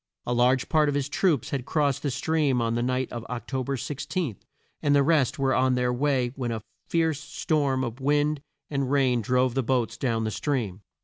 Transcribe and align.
A 0.25 0.33
large 0.33 0.67
part 0.67 0.89
of 0.89 0.95
his 0.95 1.07
troops 1.07 1.51
had 1.51 1.63
crossed 1.67 2.01
the 2.01 2.09
stream 2.09 2.59
on 2.59 2.73
the 2.73 2.81
night 2.81 3.11
of 3.11 3.23
Oc 3.29 3.45
to 3.49 3.63
ber 3.63 3.77
16, 3.77 4.35
and 4.81 4.95
the 4.95 5.03
rest 5.03 5.37
were 5.37 5.53
on 5.53 5.75
their 5.75 5.93
way 5.93 6.33
when 6.35 6.51
a 6.51 6.63
fierce 6.87 7.19
storm 7.19 7.83
of 7.83 7.99
wind 7.99 8.41
and 8.67 8.89
rain 8.89 9.21
drove 9.21 9.53
the 9.53 9.61
boats 9.61 9.97
down 9.97 10.23
the 10.23 10.31
stream. 10.31 10.81